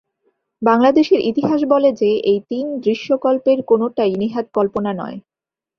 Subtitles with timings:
[0.61, 5.17] বাংলাদেশের ইতিহাস বলে যে এই তিন দৃশ্যকল্পের কোনোটাই নেহাত কল্পনা নয়।